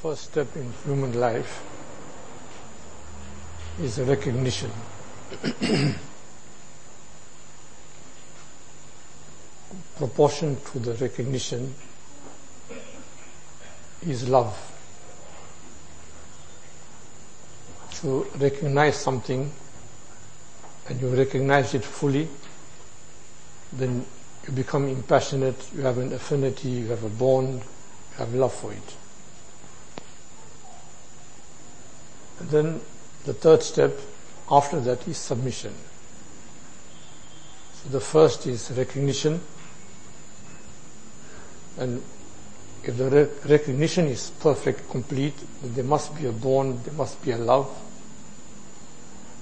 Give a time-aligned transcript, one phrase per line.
[0.00, 1.62] first step in human life
[3.82, 4.70] is recognition.
[9.98, 11.74] Proportion to the recognition
[14.08, 14.56] is love.
[17.96, 19.52] To recognize something
[20.88, 22.26] and you recognize it fully,
[23.74, 24.06] then
[24.46, 28.72] you become impassionate, you have an affinity, you have a bond, you have love for
[28.72, 28.96] it.
[32.39, 32.80] And then
[33.24, 33.98] the third step
[34.50, 35.72] after that is submission.
[37.74, 39.40] So the first is recognition.
[41.78, 42.02] And
[42.84, 47.22] if the re- recognition is perfect, complete, then there must be a bond, there must
[47.22, 47.70] be a love.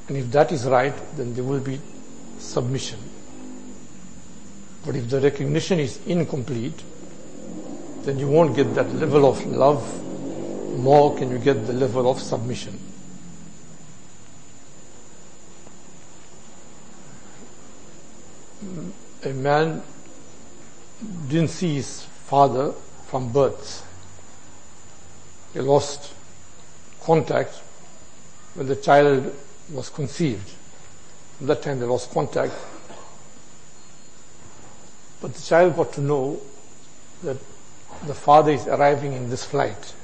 [0.09, 1.81] And if that is right, then there will be
[2.39, 2.99] submission.
[4.85, 6.83] But if the recognition is incomplete,
[8.03, 9.83] then you won't get that level of love,
[10.79, 12.88] nor can you get the level of submission.
[19.29, 19.83] A man
[21.29, 22.73] didn't see his father
[23.09, 23.85] from birth.
[25.53, 26.15] He lost
[27.03, 27.53] contact
[28.55, 29.31] when the child
[29.71, 30.51] was conceived.
[31.43, 32.55] At that time they lost contact.
[35.21, 36.41] But the child got to know
[37.23, 37.37] that
[38.07, 39.95] the father is arriving in this flight.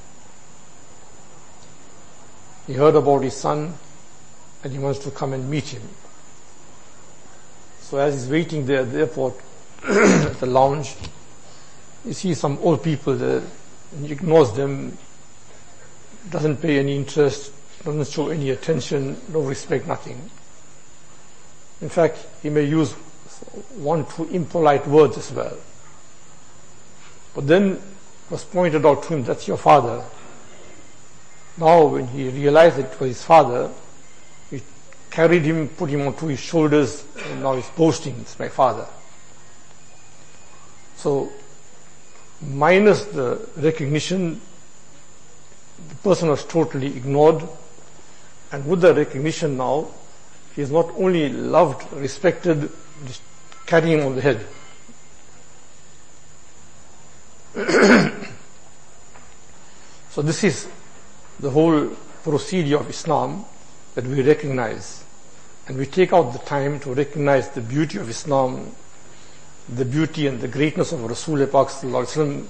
[2.66, 3.72] He heard about his son
[4.62, 5.88] and he wants to come and meet him.
[7.84, 9.34] So as he's waiting there at the airport,
[9.86, 10.94] at the lounge,
[12.06, 13.42] you see some old people there,
[13.92, 14.96] and he ignores them,
[16.30, 17.52] doesn't pay any interest,
[17.84, 20.30] doesn't show any attention, no respect, nothing.
[21.82, 22.92] In fact, he may use
[23.76, 25.56] one, two impolite words as well.
[27.34, 30.02] But then it was pointed out to him, that's your father.
[31.58, 33.74] Now when he realized it was his father, he
[35.14, 38.84] carried him, put him onto his shoulders, and now he's boasting, it's my father.
[40.96, 41.30] So,
[42.42, 44.40] minus the recognition,
[45.88, 47.44] the person was totally ignored,
[48.50, 49.86] and with the recognition now,
[50.56, 52.68] he is not only loved, respected,
[53.06, 53.22] just
[53.66, 54.44] carrying him on the head.
[60.10, 60.66] so this is
[61.38, 61.88] the whole
[62.24, 63.44] procedure of Islam
[63.94, 65.04] that we recognize.
[65.66, 68.74] And we take out the time to recognize the beauty of Islam,
[69.68, 72.48] the beauty and the greatness of Rasulullah Pak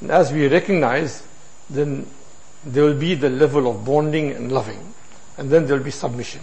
[0.00, 1.22] And as we recognize,
[1.70, 2.06] then
[2.64, 4.94] there will be the level of bonding and loving.
[5.38, 6.40] And then there will be submission.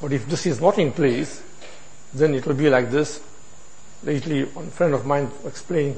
[0.00, 1.42] But if this is not in place,
[2.12, 3.20] then it will be like this.
[4.02, 5.96] Lately, one friend of mine explained,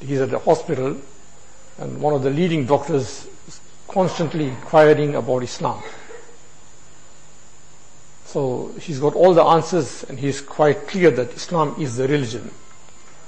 [0.00, 0.96] he's at a hospital,
[1.78, 5.82] and one of the leading doctors is constantly inquiring about Islam.
[8.26, 12.50] So he's got all the answers, and he's quite clear that Islam is the religion.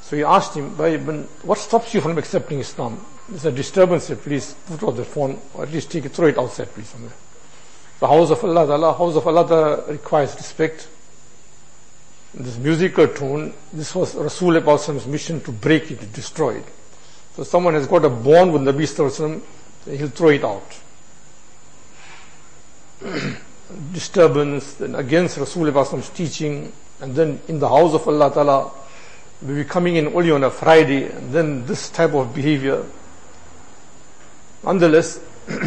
[0.03, 0.71] So he asked him,
[1.43, 3.05] what stops you from accepting Islam?
[3.29, 6.29] There's a disturbance here, please put off the phone, or at least take it, throw
[6.29, 7.13] it outside, please, somewhere.
[8.01, 10.89] The house of Allah, the house of Allah requires respect.
[12.35, 16.65] This musical tone, this was Rasulullah mission to break it, to destroy it.
[17.37, 19.43] So someone has got a bond with Nabi Sallallahu
[19.97, 20.81] he'll throw it out.
[23.93, 28.71] Disturbance, then against Rasulullah's teaching, and then in the house of Allah Ta'ala,
[29.43, 32.85] we'll be coming in only on a Friday, and then this type of behavior.
[34.65, 35.21] Nonetheless,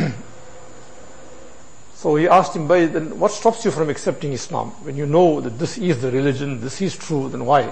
[1.94, 4.70] so he asked him, by then what stops you from accepting Islam?
[4.84, 7.72] When you know that this is the religion, this is true, then why?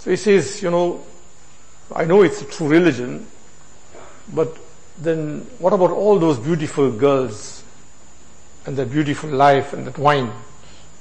[0.00, 1.04] So he says, you know,
[1.94, 3.26] I know it's a true religion,
[4.34, 4.56] but
[5.00, 7.62] then what about all those beautiful girls
[8.66, 10.32] and their beautiful life and that wine?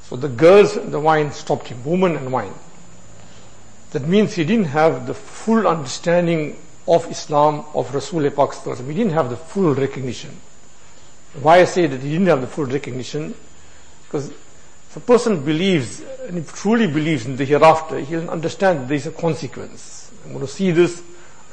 [0.04, 2.54] So the girls and the wine stopped him, woman and wine.
[3.92, 6.58] That means he didn't have the full understanding
[6.88, 10.40] of Islam, of Rasulullah Pak We didn't have the full recognition.
[11.42, 13.36] Why I say that he didn't have the full recognition?
[14.04, 18.96] Because if a person believes, and if truly believes in the hereafter, he'll understand there
[18.96, 20.12] is a consequence.
[20.24, 21.02] I'm going to see this,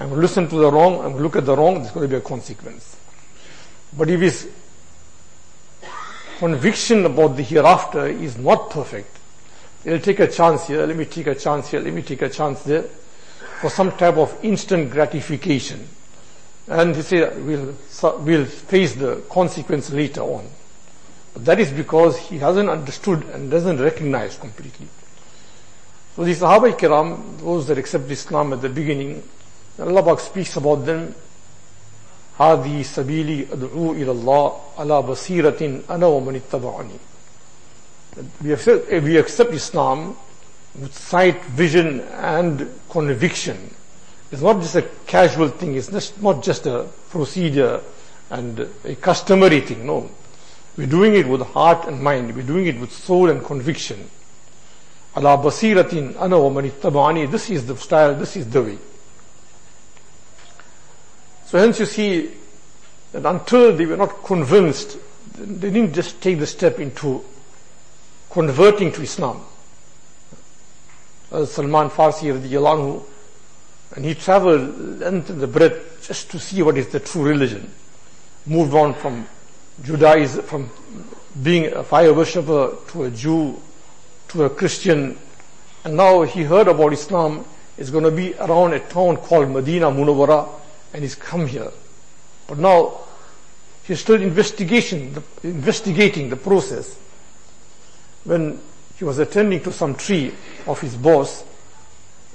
[0.01, 1.93] I'm going to listen to the wrong, I'm going to look at the wrong, there's
[1.93, 2.97] going to be a consequence.
[3.97, 4.49] But if his
[6.39, 9.19] conviction about the hereafter is not perfect,
[9.85, 12.29] he'll take a chance here, let me take a chance here, let me take a
[12.29, 12.83] chance there
[13.61, 15.89] for some type of instant gratification.
[16.67, 17.77] And he said, we'll,
[18.19, 20.49] we'll face the consequence later on.
[21.35, 24.89] But that is because he hasn't understood and doesn't recognize completely.
[26.17, 29.23] So the Sahaba Kiram, those that accept Islam at the beginning,
[29.80, 31.14] Allah Pak speaks about them.
[32.40, 37.00] هذه سبيلي أدعو إلى الله على بصيرة أنا ومن اتبعني.
[38.44, 40.16] We accept, we accept Islam
[40.80, 43.74] with sight, vision, and conviction.
[44.32, 45.76] It's not just a casual thing.
[45.76, 47.82] It's just not just a procedure
[48.30, 49.86] and a customary thing.
[49.86, 50.10] No,
[50.78, 52.36] we're doing it with heart and mind.
[52.36, 54.10] We're doing it with soul and conviction.
[55.16, 58.16] Ala basiratin ana wa man This is the style.
[58.16, 58.78] This is the way.
[61.47, 62.31] So hence you see
[63.13, 64.99] that until they were not convinced,
[65.39, 67.25] they didn't just take the step into
[68.31, 69.41] converting to Islam.
[71.31, 73.05] As Salman Farsi radiallahu
[73.97, 77.71] and he traveled length and the breadth just to see what is the true religion.
[78.47, 79.27] Moved on from
[79.83, 80.71] Judaism, from
[81.43, 83.61] being a fire worshipper to a Jew
[84.29, 85.17] to a Christian.
[85.85, 87.45] And now he heard about Islam
[87.77, 90.49] is going to be around a town called Medina Munawara
[90.95, 91.71] and he's come here.
[92.47, 93.01] But now
[93.83, 96.97] he's still investigation, investigating the process.
[98.23, 98.61] When
[98.97, 100.33] he was attending to some tree
[100.67, 101.45] of his boss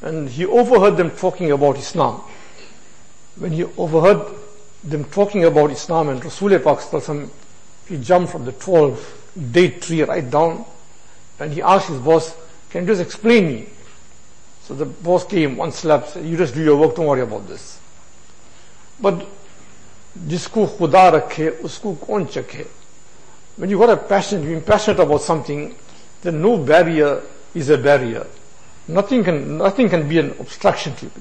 [0.02, 2.22] and he overheard them talking about Islam.
[3.38, 4.36] When he overheard
[4.84, 7.30] them talking about Islam and Rasulullah Pak
[7.88, 8.98] he jumped from the tall
[9.52, 10.66] date tree right down
[11.40, 12.36] and he asked his boss,
[12.70, 13.70] can you just explain me?
[14.64, 17.48] So the boss came, one slap, said, you just do your work, don't worry about
[17.48, 17.80] this.
[19.01, 19.27] But
[20.15, 22.67] जिसको खुदा रखे उसको कौन चखे
[23.57, 25.75] when you got a passion you're passionate about something
[26.23, 27.21] then no barrier
[27.55, 28.27] is a barrier
[28.89, 31.13] nothing can nothing can be an obstruction to you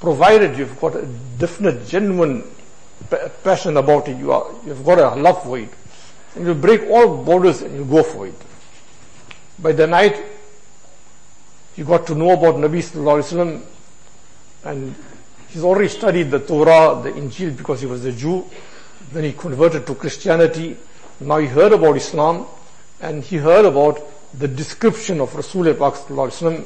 [0.00, 1.06] provided you've got a
[1.38, 2.42] definite genuine
[3.44, 5.70] passion about it you are you've got a love for it
[6.34, 8.34] and you break all borders and you go for it
[9.58, 10.20] by the night
[11.76, 13.62] you got to know about Nabi sallallahu alaihi wasallam
[14.64, 14.94] and
[15.49, 18.45] He's already studied the Torah, the Injil because he was a Jew.
[19.11, 20.77] Then he converted to Christianity.
[21.19, 22.45] Now he heard about Islam
[23.01, 24.01] and he heard about
[24.33, 26.65] the description of Rasulullah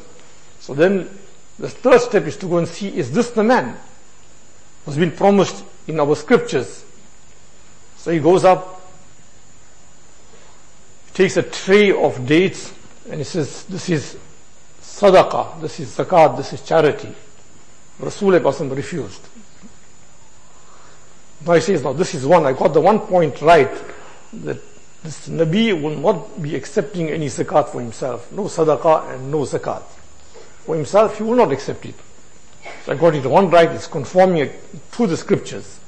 [0.59, 1.09] So then
[1.59, 3.77] the third step is to go and see, is this the man
[4.85, 6.83] who's been promised in our scriptures?
[7.97, 8.81] So he goes up,
[11.13, 12.73] takes a tray of dates
[13.09, 14.17] and he says, this is
[14.81, 17.13] sadaqah, this is zakat, this is charity.
[17.99, 19.27] Rasulullah refused.
[21.45, 23.71] Now he says, now this is one, I got the one point right,
[24.33, 24.57] that
[25.03, 28.31] this Nabi will not be accepting any zakat for himself.
[28.31, 29.83] No sadaqah and no zakat.
[30.65, 31.95] For himself, he will not accept it.
[32.85, 35.79] So I got it one right, it's conforming it to the scriptures.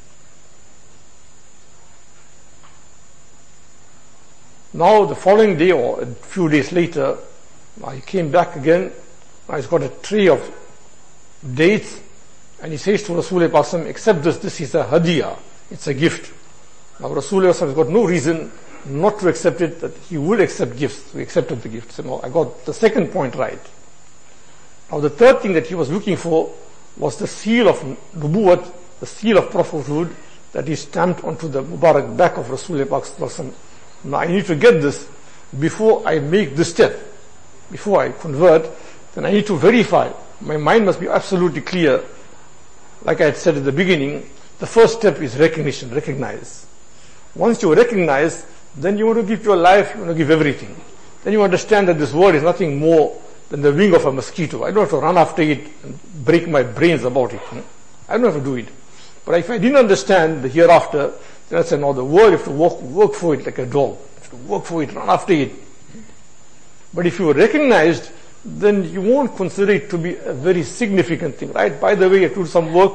[4.74, 7.18] Now the following day or a few days later,
[7.84, 8.94] I came back again,
[9.50, 10.40] I got a tree of
[11.43, 11.99] dates
[12.61, 15.38] and he says to Rasulullah accept this, this is a hadiyah,
[15.71, 16.31] it's a gift.
[16.99, 18.51] Now Rasulullah has got no reason
[18.85, 21.11] not to accept it, that he would accept gifts.
[21.13, 21.91] He accepted the gift.
[21.91, 23.59] So I got the second point right.
[24.91, 26.53] Now the third thing that he was looking for
[26.97, 27.79] was the seal of
[28.15, 30.15] nubuwat, the seal of prophethood
[30.51, 33.53] that is stamped onto the Mubarak back of Rasulullah
[34.03, 35.07] Now I need to get this
[35.57, 36.99] before I make this step.
[37.71, 38.69] Before I convert,
[39.13, 40.11] then I need to verify
[40.41, 42.03] my mind must be absolutely clear.
[43.03, 44.29] Like I had said at the beginning,
[44.60, 46.65] the first step is recognition, recognize.
[47.36, 48.45] Once you recognize,
[48.75, 50.75] then you want to give your life, you want to give everything.
[51.24, 53.19] Then you understand that this world is nothing more
[53.50, 54.63] than the wing of a mosquito.
[54.63, 57.41] I don't have to run after it and break my brains about it.
[58.07, 58.69] I don't have to do it.
[59.25, 61.13] But if I didn't understand the hereafter,
[61.50, 63.65] then I said, no, the world, you have to work, work for it like a
[63.65, 63.98] dog.
[63.98, 65.51] You have to work for it, run after it.
[66.93, 68.12] But if you recognized
[68.43, 71.79] then you won't consider it to be a very significant thing, right?
[71.79, 72.93] By the way, you do some work,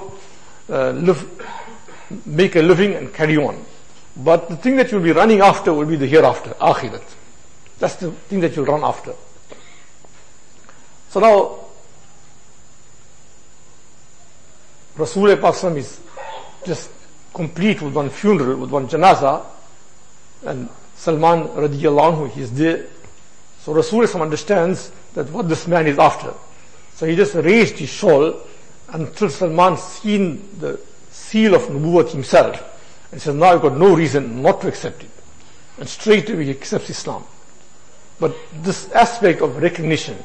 [0.69, 1.25] uh, live,
[2.27, 3.65] make a living and carry on.
[4.17, 7.05] But the thing that you'll be running after will be the hereafter, akhirat.
[7.79, 9.13] That's the thing that you'll run after.
[11.11, 11.59] So now,
[14.97, 16.01] Rasulullah Pak is
[16.65, 16.91] just
[17.35, 19.45] complete with one funeral, with one janaza,
[20.45, 22.87] and Salman radiallahu anhu, he is there.
[23.61, 26.33] So Rasulullah understands that what this man is after.
[26.95, 28.35] So he just raised his shawl
[28.93, 30.79] until Salman seen the
[31.11, 32.63] seal of Nubuwwat himself
[33.11, 35.11] and says, now I've got no reason not to accept it.
[35.79, 37.25] And straight away he accepts Islam.
[38.21, 40.17] But this aspect of recognition,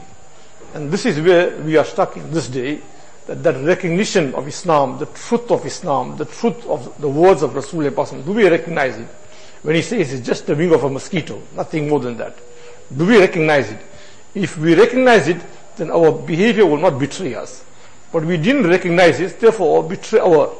[0.73, 2.81] and this is where we are stuck in this day,
[3.27, 7.51] that, that recognition of Islam, the truth of Islam, the truth of the words of
[7.51, 9.07] Rasulullah, do we recognize it?
[9.61, 12.37] When he says it's just the wing of a mosquito, nothing more than that.
[12.95, 13.79] Do we recognize it?
[14.33, 15.41] If we recognize it,
[15.77, 17.63] then our behavior will not betray us.
[18.11, 20.53] but we didn't recognize it, therefore betray our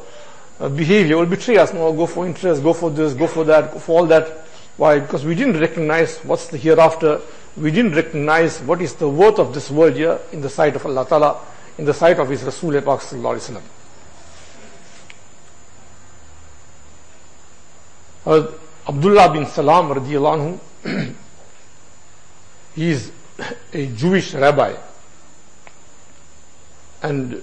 [0.58, 1.72] uh, behavior will betray us.
[1.72, 4.28] No, go for interest, go for this, go for that, go for all that.
[4.76, 5.00] Why?
[5.00, 7.20] Because we didn't recognize what's the hereafter.
[7.56, 10.86] We didn't recognize what is the worth of this world here in the sight of
[10.86, 11.40] Allah Ta'ala,
[11.76, 13.62] in the sight of His Rasul Pak Sallallahu Alaihi Wasallam.
[18.24, 18.46] Uh,
[18.88, 21.14] Abdullah bin Salam radiallahu anhu,
[22.74, 23.12] he is
[23.72, 24.74] a Jewish rabbi
[27.02, 27.42] and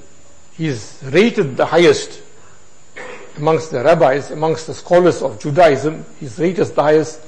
[0.53, 2.21] he is rated the highest
[3.37, 7.21] amongst the rabbis, amongst the scholars of Judaism, he is rated the highest.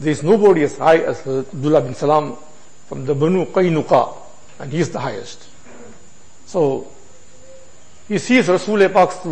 [0.00, 2.36] There is nobody as high as Abdullah bin Salam
[2.88, 4.16] from the Banu Qaynuqa
[4.58, 5.46] and he is the highest.
[6.46, 6.88] So
[8.08, 9.24] he sees Rasulullah Pak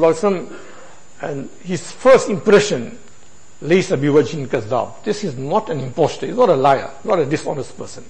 [1.23, 2.99] and his first impression
[3.62, 5.04] Laysa biwajin kazdab.
[5.04, 8.04] This is not an impostor, he's not a liar, not a dishonest person.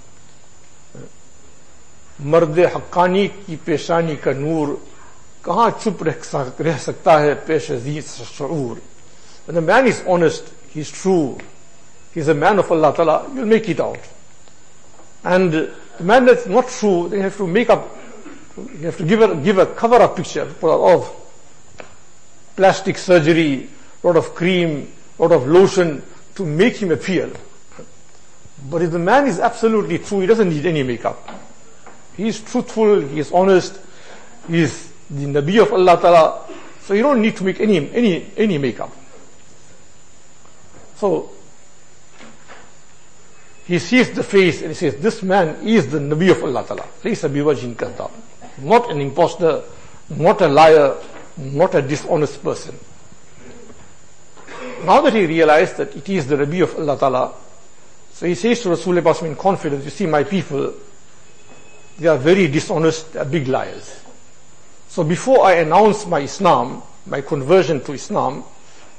[2.34, 4.82] मर्द हक्कानी की पेशानी का नूर
[5.46, 8.06] कहाँ चुप रह सकता है पेश अजीज
[8.38, 8.80] शूर
[9.48, 11.38] when a man is honest he's true
[12.14, 14.00] he's a man of Allah Ta'ala you'll make it out
[15.24, 17.88] and the man that's not true they have to make up
[18.58, 21.10] you have to give a, give a cover up picture of
[22.58, 23.70] plastic surgery
[24.04, 26.02] a lot of cream lot of lotion
[26.36, 27.32] to make him appear.
[28.70, 31.30] But if the man is absolutely true, he doesn't need any makeup.
[32.17, 33.79] He is truthful, he is honest,
[34.49, 36.47] he is the Nabi of Allah Ta'ala,
[36.81, 38.91] so you don't need to make any, any, any makeup.
[40.97, 41.31] So,
[43.67, 46.85] he sees the face and he says, this man is the Nabi of Allah Ta'ala.
[47.03, 48.11] Laysa biwajin kadab.
[48.59, 49.63] Not an impostor,
[50.11, 50.97] not a liar,
[51.37, 52.79] not a dishonest person.
[54.85, 57.35] Now that he realized that it is the Rabbi of Allah Ta'ala,
[58.13, 60.75] so he says to Rasulullah in confidence, you see my people,
[61.99, 64.03] they are very dishonest, big liars.
[64.89, 68.45] So before I announce my Islam, my conversion to Islam,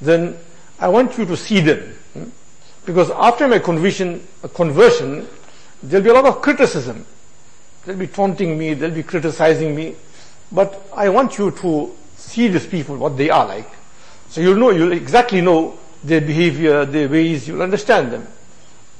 [0.00, 0.36] then
[0.78, 1.80] I want you to see them.
[2.12, 2.24] Hmm?
[2.84, 5.26] Because after my conversion, conversion,
[5.82, 7.06] there'll be a lot of criticism.
[7.84, 9.96] They'll be taunting me, they'll be criticizing me.
[10.50, 13.70] But I want you to see these people, what they are like.
[14.28, 18.26] So you'll know, you'll exactly know their behavior, their ways, you'll understand them.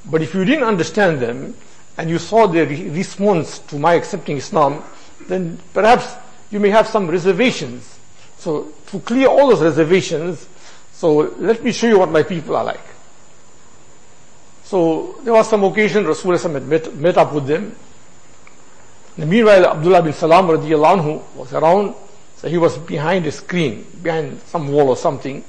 [0.05, 1.55] But if you didn't understand them
[1.97, 4.83] and you saw their re- response to my accepting Islam,
[5.27, 6.13] then perhaps
[6.51, 7.99] you may have some reservations.
[8.37, 10.47] So to clear all those reservations,
[10.93, 12.87] so let me show you what my people are like.
[14.63, 17.75] So there was some occasion Rasulullah had met, met up with them.
[19.17, 21.95] Meanwhile, Abdullah bin Salam radiallahu anhu was around
[22.35, 25.43] so he was behind a screen, behind some wall or something.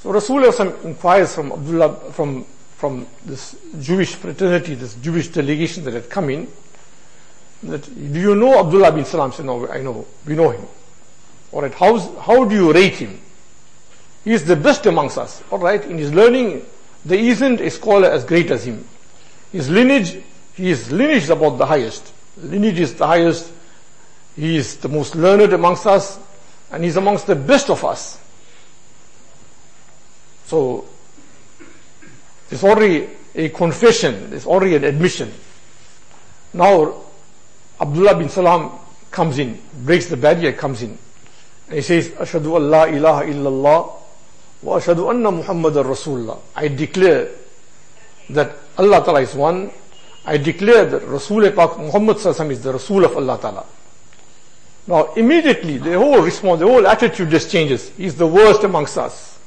[0.00, 2.46] So Rasulullah inquires from Abdullah, from,
[2.76, 6.48] from this Jewish fraternity, this Jewish delegation that had come in,
[7.62, 9.32] that, do you know Abdullah bin Salam?
[9.32, 10.66] Said, no, I know, we know him.
[11.52, 13.18] Alright, how do you rate him?
[14.24, 15.42] He is the best amongst us.
[15.50, 16.66] Alright, in his learning,
[17.04, 18.86] there isn't a scholar as great as him.
[19.52, 20.22] His lineage,
[20.54, 22.12] his lineage is about the highest.
[22.36, 23.50] Lineage is the highest.
[24.34, 26.18] He is the most learned amongst us
[26.70, 28.18] and he's amongst the best of us.
[30.44, 30.86] So,
[32.50, 35.32] it's already a confession, it's already an admission.
[36.54, 37.02] Now,
[37.80, 38.72] Abdullah bin Salam
[39.10, 40.96] comes in, breaks the barrier, comes in.
[41.68, 43.92] And he says, Ashadu Allah ilaha illallah
[44.62, 46.38] wa ashadu anna Muhammad Rasulullah.
[46.54, 47.28] I declare
[48.30, 49.70] that Allah Ta'ala is one.
[50.24, 53.64] I declare that Rasul Pak Muhammad is the Rasul of Allah Ta'ala.
[54.86, 57.90] Now, immediately, the whole response, the whole attitude just changes.
[57.90, 59.38] He's the worst amongst us.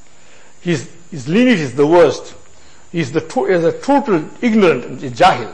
[0.62, 2.36] His, his lineage is the worst.
[2.92, 5.54] He's the to, is a total ignorant, jahil.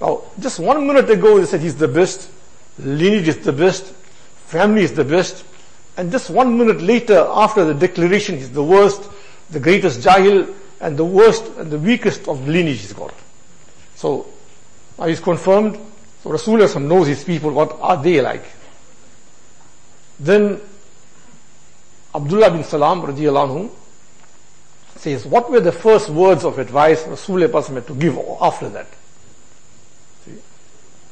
[0.00, 2.30] Now, just one minute ago, they said he's the best,
[2.78, 3.84] lineage is the best,
[4.46, 5.44] family is the best,
[5.96, 9.08] and just one minute later, after the declaration, he's the worst,
[9.50, 13.14] the greatest jahil, and the worst and the weakest of lineage he's got.
[13.94, 14.26] So,
[14.98, 15.78] now he's confirmed.
[16.22, 18.44] So Rasulullah knows his people, what are they like?
[20.18, 20.60] Then
[22.14, 23.70] Abdullah bin Salam radiallahu
[25.05, 28.87] says, what were the first words of advice Rasulullah had to give after that?
[30.25, 30.35] See?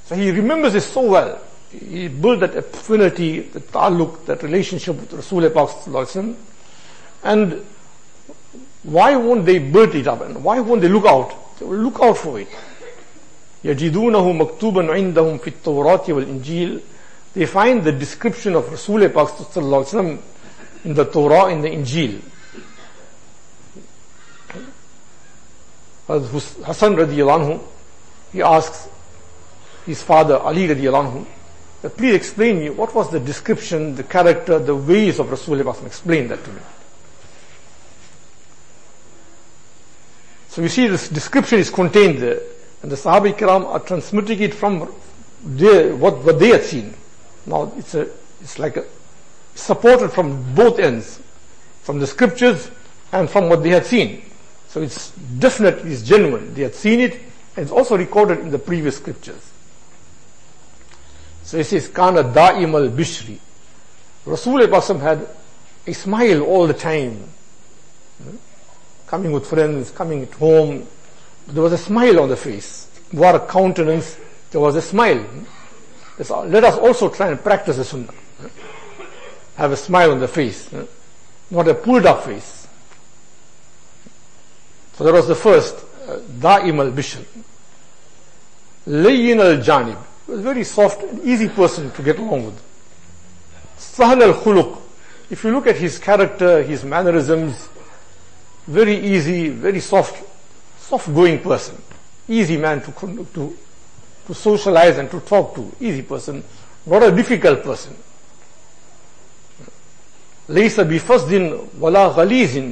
[0.05, 1.41] So he remembers this so well.
[1.71, 6.35] He built that affinity, the ta'alluq, that relationship with Rasulullah
[7.23, 7.65] and
[8.83, 11.59] why won't they build it up and why won't they look out?
[11.59, 12.47] They will look out for it.
[13.63, 16.81] يجدونه مكتوبا عندهم في التوراة والإنجيل
[17.33, 20.19] they find the description of Rasulullah
[20.83, 22.21] in the Torah, in the Injil.
[26.06, 27.60] Hassan radiallahu anhu,
[28.32, 28.88] he asks
[29.86, 31.26] his father Ali radiallahu anhu,
[31.96, 35.86] please explain me what was the description, the character, the ways of Rasulullah.
[35.86, 36.60] Explain that to me.
[40.48, 42.40] So you see this description is contained there.
[42.82, 44.94] And the Sahaba Kiram are transmitting it from
[45.42, 46.94] their, what, what they had seen.
[47.46, 48.08] Now it's a,
[48.40, 48.84] it's like a,
[49.54, 51.20] supported from both ends.
[51.82, 52.70] From the scriptures
[53.12, 54.22] and from what they had seen.
[54.74, 56.52] So it's definite, it's genuine.
[56.52, 59.52] They had seen it and it's also recorded in the previous scriptures.
[61.44, 63.38] So it says, Kana da'im al-bishri.
[64.26, 65.28] Rasul Basam had
[65.86, 67.22] a smile all the time
[69.06, 70.88] coming with friends, coming at home.
[71.46, 72.88] There was a smile on the face.
[73.12, 74.16] Wore a countenance,
[74.50, 75.24] there was a smile.
[76.18, 78.12] Let us also try and practice the sunnah.
[79.54, 80.68] Have a smile on the face,
[81.48, 82.63] not a pulled up face.
[84.93, 85.75] So that was the first,
[86.07, 87.23] uh, Da'im al-Bishr.
[88.87, 89.97] Layyin al-Janib.
[90.25, 92.61] He was a very soft and easy person to get along with.
[93.77, 94.77] Sahal al-Khuluq.
[95.29, 97.69] If you look at his character, his mannerisms,
[98.67, 100.23] very easy, very soft,
[100.79, 101.81] soft going person.
[102.27, 102.91] Easy man to,
[103.33, 103.57] to,
[104.27, 105.71] to socialize and to talk to.
[105.79, 106.43] Easy person.
[106.85, 107.95] Not a difficult person.
[110.49, 112.71] ليس بفصد ولا غليظ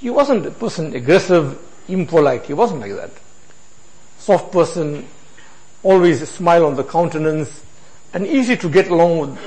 [0.00, 3.10] he wasn't a person aggressive impolite he wasn't like that
[4.18, 5.06] soft person
[5.82, 7.62] always a smile on the countenance
[8.12, 9.38] and easy to get along with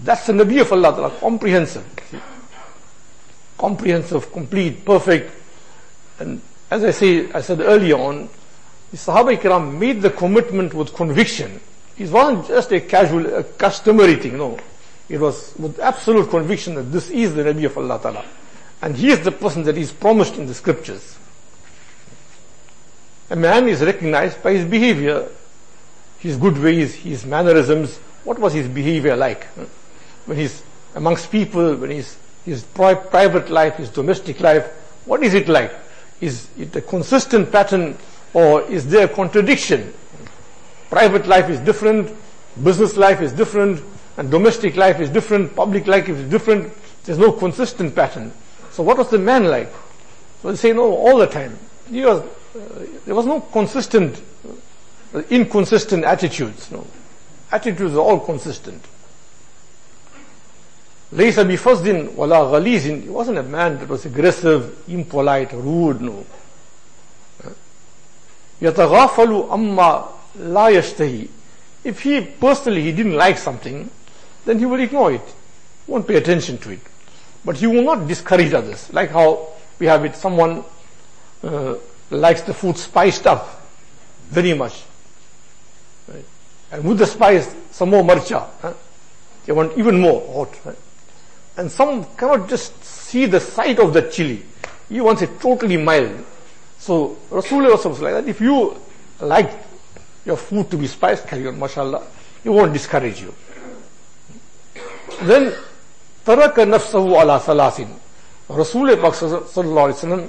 [0.00, 1.84] that's the Nabi of Allah Ta'ala, comprehensive
[3.58, 5.30] comprehensive, complete, perfect.
[6.20, 6.40] And
[6.70, 8.28] as I say, I said earlier on,
[8.90, 11.60] the Sahaba Ikram made the commitment with conviction.
[11.98, 14.58] It wasn't just a casual, a customary thing, no.
[15.08, 18.24] It was with absolute conviction that this is the Nabi of Allah Ta'ala.
[18.80, 21.16] And he is the person that is promised in the scriptures.
[23.30, 25.28] A man is recognized by his behavior,
[26.18, 27.98] his good ways, his mannerisms.
[28.24, 29.44] What was his behavior like?
[30.26, 30.62] When he's
[30.94, 34.66] amongst people, when he's his private life, his domestic life,
[35.04, 35.72] what is it like?
[36.20, 37.96] Is it a consistent pattern
[38.32, 39.92] or is there a contradiction?
[40.88, 42.10] Private life is different,
[42.62, 43.82] business life is different,
[44.16, 46.72] and domestic life is different, public life is different.
[47.04, 48.32] There's no consistent pattern.
[48.77, 49.71] So what was the man like?
[50.41, 51.57] So they say no all the time.
[51.89, 54.21] He was, uh, there was no consistent,
[55.13, 56.71] uh, inconsistent attitudes.
[56.71, 56.85] No.
[57.51, 58.83] Attitudes are all consistent.
[61.13, 66.23] ليس بفصد ولا غليظ he wasn't a man that was aggressive impolite rude no
[68.61, 70.05] يتغافل أما
[70.39, 71.27] لا يشتهي
[71.83, 73.89] if he personally he didn't like something
[74.45, 75.35] then he will ignore it
[75.87, 76.79] won't pay attention to it
[77.44, 79.48] but you will not discourage others like how
[79.78, 80.64] we have it someone
[81.42, 81.74] uh,
[82.10, 83.62] likes the food spiced up
[84.28, 84.84] very much
[86.08, 86.24] right?
[86.72, 88.72] and with the spice some more marcha huh?
[89.46, 90.78] they want even more hot right?
[91.58, 94.44] And some cannot just see the sight of the chili.
[94.88, 96.24] He wants it totally mild.
[96.78, 98.28] So Rasulullah was like that.
[98.28, 98.80] If you
[99.20, 99.50] like
[100.24, 102.06] your food to be spiced, carry on, mashallah.
[102.44, 103.34] He won't discourage you.
[105.22, 105.52] Then,
[106.28, 107.88] taraka nafsahu ala salasin.
[108.50, 110.28] Rasulullah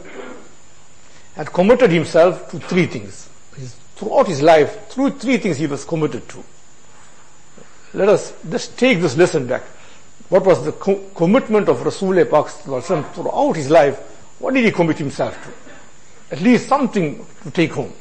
[1.36, 3.28] had committed himself to three things.
[3.58, 6.44] His, throughout his life, through three things he was committed to.
[7.94, 9.64] Let us just take this lesson back.
[10.30, 12.48] What was the co- commitment of Rasulullah Pak
[13.14, 13.98] throughout his life?
[14.40, 16.36] What did he commit himself to?
[16.36, 17.94] At least something to take home.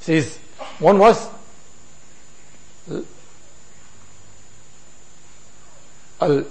[0.00, 0.38] He says,
[0.78, 1.28] one was
[6.20, 6.44] al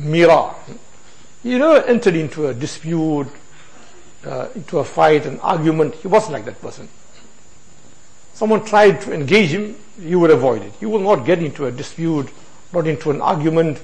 [0.00, 0.54] mira.
[1.42, 3.28] He never entered into a dispute,
[4.26, 5.94] uh, into a fight, an argument.
[5.94, 6.88] He wasn't like that person.
[8.34, 10.72] Someone tried to engage him, he would avoid it.
[10.80, 12.28] He will not get into a dispute,
[12.72, 13.82] not into an argument.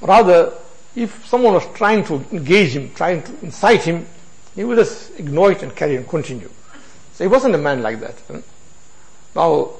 [0.00, 0.52] Rather,
[0.94, 4.06] if someone was trying to engage him, trying to incite him,
[4.54, 6.50] he would just ignore it and carry on, continue.
[7.12, 8.14] So he wasn't a man like that.
[9.34, 9.72] Now,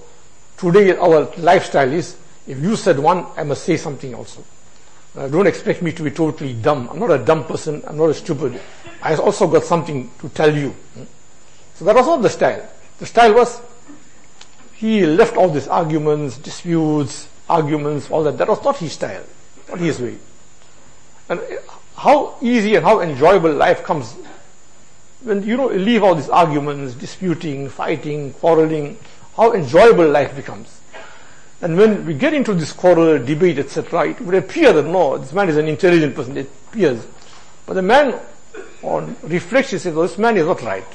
[0.58, 2.16] today our lifestyle is,
[2.46, 4.44] if you said one, I must say something also.
[5.16, 6.88] Uh, don't expect me to be totally dumb.
[6.90, 7.82] I'm not a dumb person.
[7.86, 8.60] I'm not a stupid.
[9.02, 10.74] I also got something to tell you.
[11.74, 12.68] So that was not the style.
[12.98, 13.60] The style was,
[14.74, 18.36] he left all these arguments, disputes, arguments, all that.
[18.36, 19.24] That was not his style.
[19.68, 20.18] Not his way.
[21.28, 21.40] And
[21.96, 24.14] how easy and how enjoyable life comes
[25.22, 28.96] when you know leave all these arguments, disputing, fighting, quarreling,
[29.36, 30.75] how enjoyable life becomes.
[31.62, 35.32] And when we get into this quarrel, debate, etc., it would appear that no, this
[35.32, 37.06] man is an intelligent person, it appears.
[37.64, 38.20] But the man
[38.82, 40.86] on reflection says, oh, this man is not right.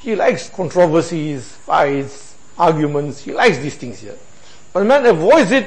[0.00, 4.16] He likes controversies, fights, arguments, he likes these things here.
[4.72, 5.66] But the man avoids it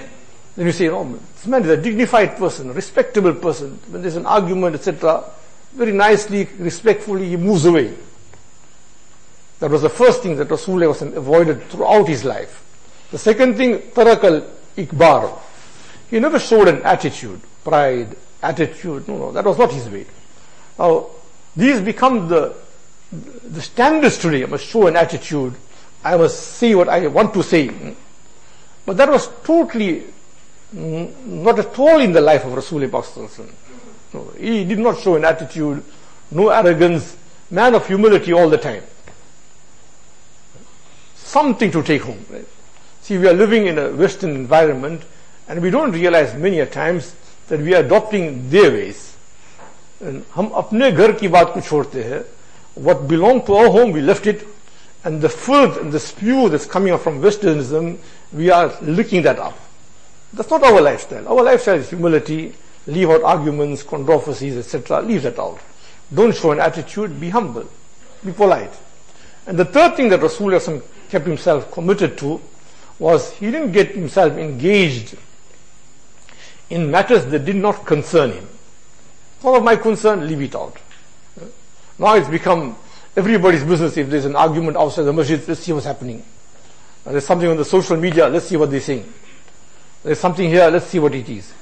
[0.57, 1.03] Then you say, oh,
[1.35, 3.79] this man is a dignified person, a respectable person.
[3.89, 5.23] When there's an argument, etc.,
[5.73, 7.93] very nicely, respectfully, he moves away.
[9.59, 12.63] That was the first thing that Rasulullah avoided throughout his life.
[13.11, 15.39] The second thing, tarakal ikbar.
[16.09, 19.07] He never showed an attitude, pride, attitude.
[19.07, 20.05] No, no, that was not his way.
[20.77, 21.07] Now,
[21.55, 22.55] these become the,
[23.11, 24.43] the standards today.
[24.43, 25.55] I must show an attitude.
[26.03, 27.71] I must say what I want to say.
[28.85, 30.03] But that was totally
[30.73, 33.49] mm, not at all in the life of Rasulullah.
[34.13, 35.83] No, he did not show an attitude,
[36.31, 37.17] no arrogance,
[37.51, 38.83] man of humility all the time.
[41.15, 42.25] Something to take home.
[42.29, 42.47] Right?
[43.06, 45.02] See, we are living in a Western environment
[45.48, 47.14] and we don't realize many a times
[47.48, 49.16] that we are adopting their ways.
[50.00, 52.24] And हम अपने घर की बात को छोड़ते हैं
[52.74, 54.46] what belonged to our home we left it
[55.04, 57.98] and the filth and the spew that's coming up from westernism
[58.32, 59.58] we are licking that up
[60.32, 62.54] that's not our lifestyle our lifestyle is humility
[62.86, 65.60] leave out arguments controversies etc leave that out
[66.14, 67.68] don't show an attitude be humble
[68.24, 68.72] be polite
[69.46, 72.40] and the third thing that rasulullah kept himself committed to
[72.99, 75.15] was he didn't get himself engaged
[76.69, 78.47] in matters that did not concern him.
[79.43, 80.77] Not of my concern, leave it out.
[81.99, 82.75] Now it's become
[83.15, 83.97] everybody's business.
[83.97, 86.23] If there's an argument outside the masjid, let's see what's happening.
[87.05, 89.11] There's something on the social media, let's see what they're saying.
[90.03, 91.53] There's something here, let's see what it is.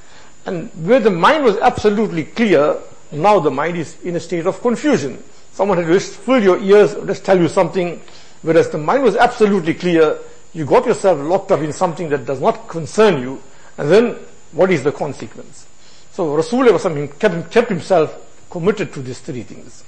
[0.44, 2.76] And where the mind was absolutely clear,
[3.12, 5.22] now the mind is in a state of confusion.
[5.52, 8.00] Someone had just filled your ears, just tell you something,
[8.42, 10.18] whereas the mind was absolutely clear,
[10.56, 13.42] you got yourself locked up in something that does not concern you,
[13.76, 14.16] and then
[14.52, 15.66] what is the consequence?
[16.12, 19.84] So Rasulullah kept, kept himself committed to these three things.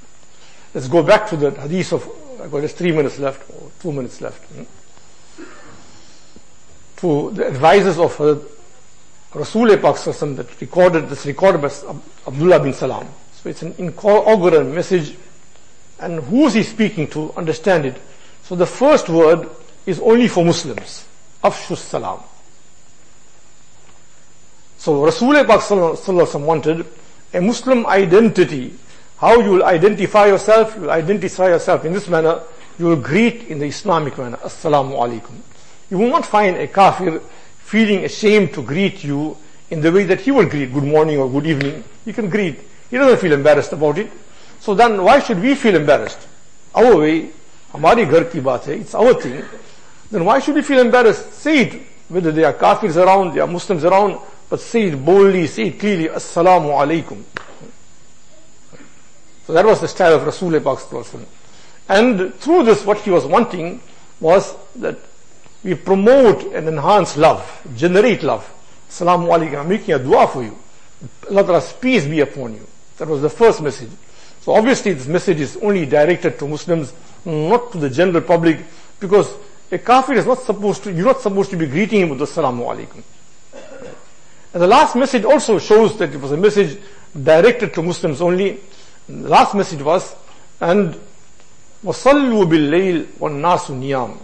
[0.74, 2.06] Let's go back to the hadith of,
[2.42, 4.44] I've got just three minutes left, or two minutes left.
[4.44, 5.42] Hmm?
[6.98, 8.36] To the advisors of uh,
[9.32, 11.70] Rasulullah that recorded, this recorded by
[12.26, 13.08] Abdullah bin Salam.
[13.32, 15.16] So it's an inaugural message.
[15.98, 17.32] And who's he speaking to?
[17.38, 17.96] Understand it.
[18.42, 19.48] So the first word
[19.85, 21.05] is only for Muslims.
[21.43, 22.19] Afshus Salam.
[24.77, 26.85] So Rasulullah wanted
[27.33, 28.73] a Muslim identity.
[29.17, 30.75] How you will identify yourself?
[30.75, 32.41] You will identify yourself in this manner.
[32.77, 34.37] You will greet in the Islamic manner.
[34.37, 35.35] Assalamu alaikum.
[35.89, 37.19] You will not find a kafir
[37.59, 39.37] feeling ashamed to greet you
[39.69, 41.83] in the way that he will greet good morning or good evening.
[42.05, 42.59] He can greet.
[42.89, 44.11] He doesn't feel embarrassed about it.
[44.59, 46.19] So then why should we feel embarrassed?
[46.75, 47.29] Our way,
[47.73, 49.43] हमारी घर की बात है, it's our thing.
[50.10, 51.32] Then why should we feel embarrassed?
[51.34, 54.18] Say it, whether they are kafirs around, they are Muslims around,
[54.48, 57.22] but say it boldly, say it clearly, Assalamu alaikum.
[59.46, 61.24] So that was the style of Rasulullah
[61.88, 63.80] And through this, what he was wanting
[64.20, 64.98] was that
[65.64, 68.48] we promote and enhance love, generate love.
[68.88, 69.60] Assalamu alaikum.
[69.60, 70.56] I'm making a dua for you.
[71.30, 72.66] Allah Ta'ala's peace be upon you.
[72.96, 73.90] That was the first message.
[74.40, 76.92] So obviously this message is only directed to Muslims,
[77.24, 78.64] not to the general public,
[78.98, 79.32] because
[79.71, 82.65] a kafir is not supposed to, you're not supposed to be greeting him with Assalamu
[82.65, 83.03] alaikum.
[84.53, 86.79] And the last message also shows that it was a message
[87.21, 88.59] directed to Muslims only.
[89.09, 90.15] The last message was,
[90.61, 90.95] and
[91.83, 94.17] وَصَلُّوا بِاللَّيْلِ وَالنَّاسُ نِيَامٌ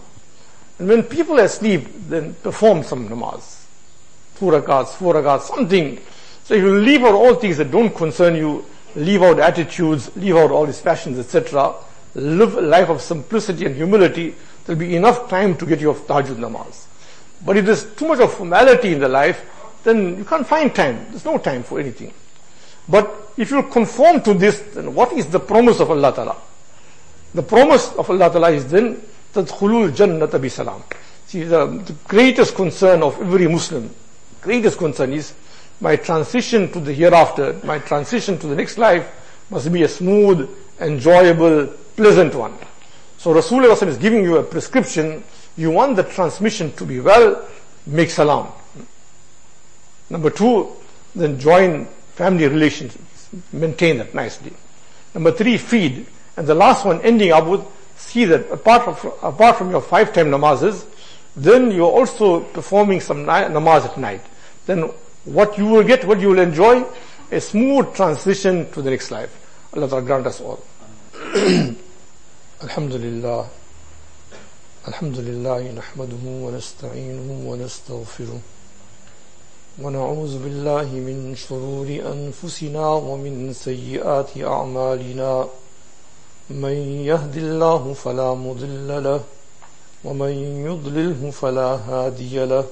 [0.78, 3.64] And when people are asleep, then perform some namaz.
[4.36, 6.00] Two rakats, four rakats, something.
[6.44, 8.64] So you leave out all things that don't concern you,
[8.94, 11.74] leave out attitudes, leave out all these passions, etc.
[12.14, 14.34] Live a life of simplicity and humility.
[14.64, 16.86] There'll be enough time to get your tahajjud namaz.
[17.44, 19.44] But if there's too much of formality in the life,
[19.82, 21.06] then you can't find time.
[21.10, 22.12] There's no time for anything.
[22.88, 26.36] But if you conform to this, then what is the promise of Allah Ta'ala?
[27.34, 29.00] The promise of Allah Ta'ala is then
[29.32, 30.82] تَدْخُلُوا الْجَنَّةَ بِسَلَامٍ
[31.26, 33.88] See, the, the greatest concern of every Muslim,
[34.40, 35.32] greatest concern is
[35.80, 39.08] my transition to the hereafter, my transition to the next life
[39.48, 42.54] must be a smooth, enjoyable, pleasant one.
[43.17, 45.23] So Rasulullah is giving you a prescription.
[45.57, 47.47] You want the transmission to be well,
[47.85, 48.51] make salam.
[50.09, 50.71] Number two,
[51.15, 52.97] then join family relations.
[53.51, 54.53] Maintain that nicely.
[55.13, 56.05] Number three, feed.
[56.37, 60.13] And the last one, ending up with, see that apart from, apart from your five
[60.13, 60.85] time namazes,
[61.35, 64.21] then you're also performing some namaz at night.
[64.65, 64.91] Then
[65.25, 66.85] what you will get, what you will enjoy,
[67.31, 69.41] a smooth transition to the next life.
[69.73, 70.63] Allah grant us all.
[72.65, 73.45] Alhamdulillah.
[74.89, 75.61] Alhamdulillah.
[75.77, 78.39] نحمده ونستعينه ونستغفره
[79.81, 85.47] ونعوذ بالله من شرور أنفسنا ومن سيئات أعمالنا
[86.49, 86.75] من
[87.05, 89.21] يهد الله فلا مضل له،
[90.03, 90.33] ومن
[90.65, 92.65] يضلله فلا هادي له،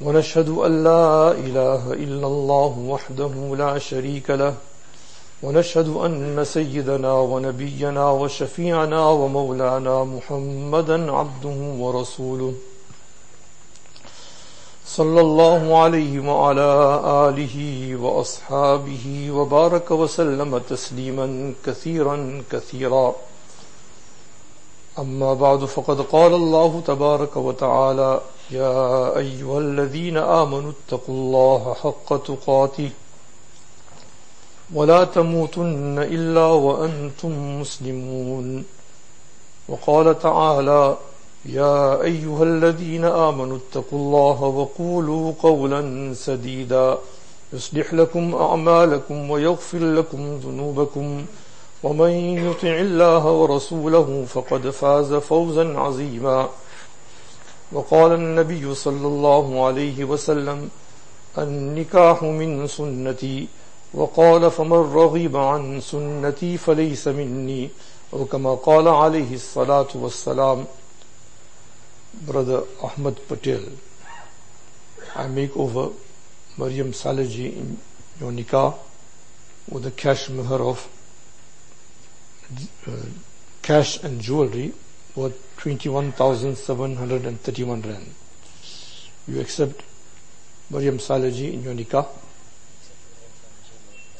[0.00, 4.54] ونشهد أن لا إله إلا الله وحده لا شريك له
[5.42, 12.54] ونشهد أن سيدنا ونبينا وشفيعنا ومولانا محمدا عبده ورسوله.
[14.86, 16.70] صلى الله عليه وعلى
[17.28, 17.56] آله
[17.96, 23.14] وأصحابه وبارك وسلم تسليما كثيرا كثيرا.
[24.98, 32.90] أما بعد فقد قال الله تبارك وتعالى يا أيها الذين آمنوا اتقوا الله حق تقاته.
[34.74, 38.64] ولا تموتن إلا وأنتم مسلمون.
[39.68, 40.96] وقال تعالى
[41.46, 46.98] يا أيها الذين آمنوا اتقوا الله وقولوا قولا سديدا.
[47.52, 51.24] يصلح لكم أعمالكم ويغفر لكم ذنوبكم.
[51.82, 52.10] ومن
[52.50, 56.48] يطع الله ورسوله فقد فاز فوزا عظيما.
[57.72, 60.68] وقال النبي صلى الله عليه وسلم
[61.38, 63.48] النكاح من سنتي.
[63.94, 67.70] وقال فمن رغب عن سنتي فليس مني
[68.12, 70.66] وكما قال عليه الصلاة والسلام
[72.26, 73.62] Brother Ahmad Patel,
[75.14, 75.90] I make over
[76.58, 77.78] Maryam Salaji in
[78.20, 78.74] your nikah
[79.68, 80.88] with a cash mahar of
[82.88, 82.90] uh,
[83.62, 84.72] cash and jewelry
[85.14, 88.12] worth 21,731 rand.
[89.28, 89.82] You accept
[90.68, 92.08] Maryam Salaji in your nikah?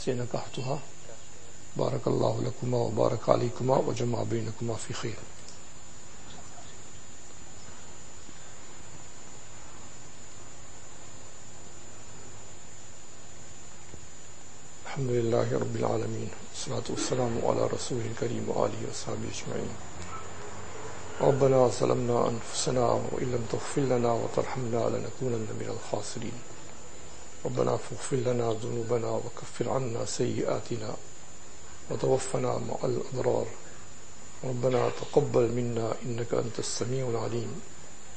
[0.08, 0.78] Nakahtuha.
[1.76, 5.18] بارك الله لكما وبارك عليكما وجمع بينكما في خير.
[14.86, 19.72] الحمد لله رب العالمين والصلاة والسلام على رسول الكريم وآله وصحبه أجمعين
[21.20, 26.32] ربنا ظلمنا أنفسنا وإن لم تغفر لنا وترحمنا لنكونن من الخاسرين
[27.44, 30.94] ربنا فاغفر لنا ذنوبنا وكفر عنا سيئاتنا
[31.90, 33.46] وتوفنا مع الأبرار.
[34.44, 37.61] ربنا تقبل منا إنك أنت السميع العليم.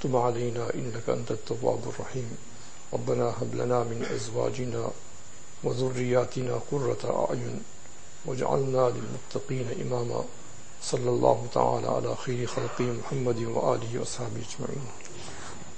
[0.01, 2.37] تب علينا إنك أنت التواب الرحيم.
[2.93, 4.91] ربنا هب لنا من أزواجنا
[5.63, 7.61] وذرياتنا قرة أعين
[8.25, 10.23] واجعلنا للمتقين إماما.
[10.81, 15.02] صلى الله تعالى على خير خلقه محمد وآله وصحبه أجمعين.